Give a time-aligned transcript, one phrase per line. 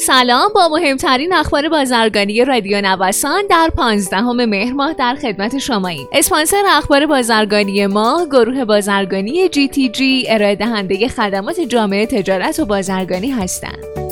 [0.00, 6.08] سلام با مهمترین اخبار بازرگانی رادیو نوسان در 15 مهر ماه در خدمت شماییم.
[6.12, 12.66] اسپانسر اخبار بازرگانی ما گروه بازرگانی جی تی جی ارائه دهنده خدمات جامعه تجارت و
[12.66, 14.07] بازرگانی هستند.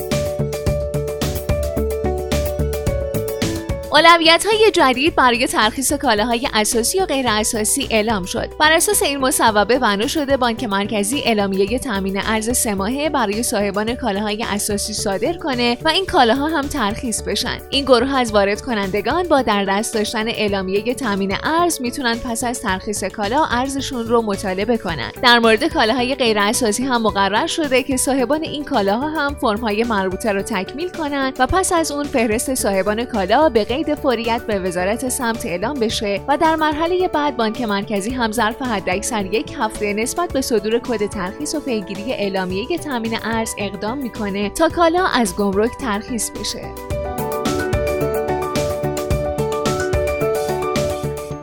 [3.97, 8.49] اولویت های جدید برای ترخیص کالاهای اساسی و غیر اساسی اعلام شد.
[8.61, 13.95] بر اساس این مصوبه بنا شده بانک مرکزی اعلامیه تامین ارز سه ماهه برای صاحبان
[13.95, 17.59] کالاهای اساسی صادر کنه و این کالاها هم ترخیص بشن.
[17.71, 22.61] این گروه از وارد کنندگان با در دست داشتن اعلامیه تامین ارز می‌تونن پس از
[22.61, 25.13] ترخیص کالا ارزشون رو مطالبه کنند.
[25.23, 30.33] در مورد کالاهای غیر اساسی هم مقرر شده که صاحبان این کالاها هم فرمهای مربوطه
[30.33, 35.09] رو تکمیل کنند و پس از اون فهرست صاحبان کالا به قید فوریت به وزارت
[35.09, 40.33] سمت اعلام بشه و در مرحله بعد بانک مرکزی هم ظرف حداکثر یک هفته نسبت
[40.33, 45.71] به صدور کد ترخیص و پیگیری اعلامیه تامین ارز اقدام می‌کنه تا کالا از گمرک
[45.81, 46.96] ترخیص بشه.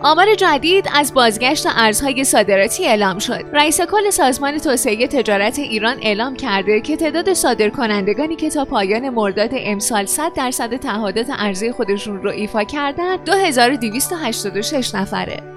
[0.04, 3.46] آمار جدید از بازگشت ارزهای صادراتی اعلام شد.
[3.54, 9.50] رئیس کل سازمان توسعه تجارت ایران اعلام کرده که تعداد صادرکنندگانی که تا پایان مرداد
[9.54, 15.53] امسال 100 درصد تعهدات ارزی خودشون رو ایفا کردند 2286 نفره.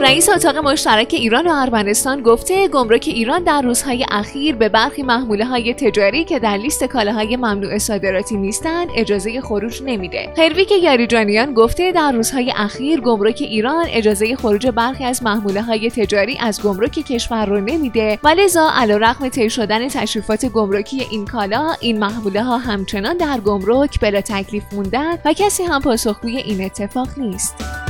[0.00, 5.44] رئیس اتاق مشترک ایران و ارمنستان گفته گمرک ایران در روزهای اخیر به برخی محموله
[5.44, 10.32] های تجاری که در لیست کالاهای ممنوع صادراتی نیستند اجازه خروج نمیده.
[10.38, 16.38] هرویک یاریجانیان گفته در روزهای اخیر گمرک ایران اجازه خروج برخی از محموله های تجاری
[16.40, 21.98] از گمرک کشور رو نمیده و لذا علیرغم طی شدن تشریفات گمرکی این کالا این
[21.98, 27.85] محموله ها همچنان در گمرک بلا تکلیف موندن و کسی هم پاسخگوی این اتفاق نیست.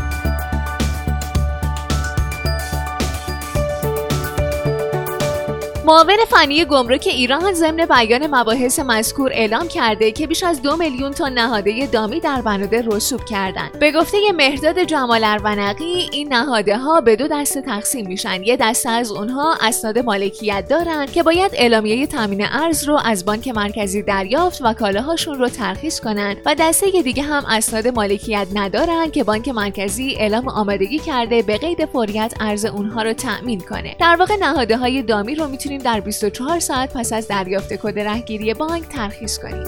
[5.87, 11.12] معاون فنی گمرک ایران ضمن بیان مباحث مذکور اعلام کرده که بیش از دو میلیون
[11.12, 13.78] تن نهاده دامی در بناده رسوب کردند.
[13.78, 18.43] به گفته مهرداد جمال ارونقی این نهاده ها به دو دسته تقسیم میشن.
[18.43, 23.49] یه دسته از اونها اسناد مالکیت دارند که باید اعلامیه تامین ارز رو از بانک
[23.49, 29.25] مرکزی دریافت و کالاهاشون رو ترخیص کنند و دسته دیگه هم اسناد مالکیت ندارند که
[29.25, 33.97] بانک مرکزی اعلام آمادگی کرده به قید فوریت ارز اونها رو تأمین کنه.
[34.00, 38.54] در واقع نهاده های دامی رو می‌تونیم در 24 ساعت پس از دریافت کد رهگیری
[38.54, 39.66] بانک ترخیص کنید.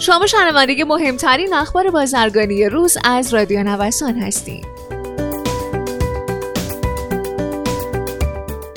[0.00, 4.71] شما شنونده مهمترین اخبار بازرگانی روز از رادیو نوسان هستید.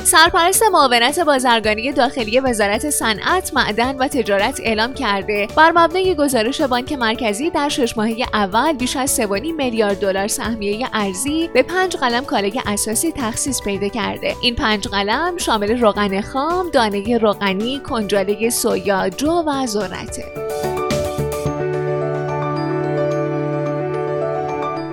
[0.06, 6.94] سرپرست معاونت بازرگانی داخلی وزارت صنعت، معدن و تجارت اعلام کرده بر مبنای گزارش بانک
[6.94, 9.28] مرکزی در شش ماهه اول بیش از 3.5
[9.58, 14.36] میلیارد دلار سهمیه ارزی به پنج قلم کالای اساسی تخصیص پیدا کرده.
[14.42, 20.75] این پنج قلم شامل روغن خام، دانه روغنی، کنجاله سویا، جو و ذرته.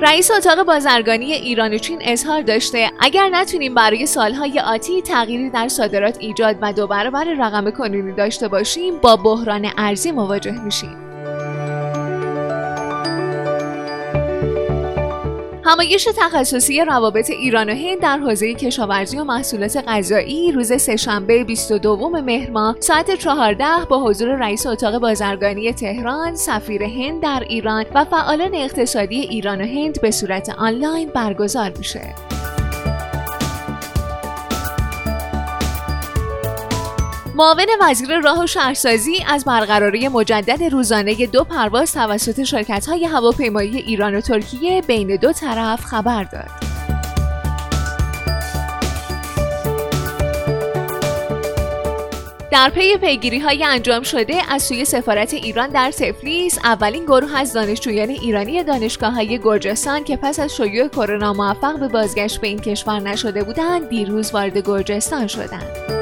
[0.02, 5.68] رئیس اتاق بازرگانی ایران و چین اظهار داشته اگر نتونیم برای سالهای آتی تغییری در
[5.68, 11.11] صادرات ایجاد و دو برابر رقم کنونی داشته باشیم با بحران ارزی مواجه میشیم.
[15.72, 22.08] همایش تخصصی روابط ایران و هند در حوزه کشاورزی و محصولات غذایی روز سهشنبه 22
[22.10, 28.04] مهر ماه ساعت 14 با حضور رئیس اتاق بازرگانی تهران، سفیر هند در ایران و
[28.04, 32.14] فعالان اقتصادی ایران و هند به صورت آنلاین برگزار میشه.
[37.42, 44.14] معاون وزیر راه و شهرسازی از برقراری مجدد روزانه دو پرواز توسط شرکت‌های هواپیمایی ایران
[44.14, 46.50] و ترکیه بین دو طرف خبر داد.
[52.50, 57.52] در پی پیگیری های انجام شده از سوی سفارت ایران در تفلیس اولین گروه از
[57.52, 62.58] دانشجویان ایرانی دانشگاه های گرجستان که پس از شیوع کرونا موفق به بازگشت به این
[62.58, 66.01] کشور نشده بودند دیروز وارد گرجستان شدند.